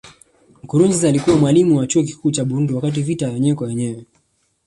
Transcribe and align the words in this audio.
Nkurunziza 0.63 1.09
alikuwa 1.09 1.35
mwalimu 1.37 1.77
wa 1.77 1.87
Chuo 1.87 2.03
Kikuu 2.03 2.31
cha 2.31 2.45
Burundi 2.45 2.73
wakati 2.73 3.01
vita 3.01 3.25
ya 3.25 3.31
wenyewe 3.31 3.55
kwa 3.55 3.67
wenyewe 3.67 4.05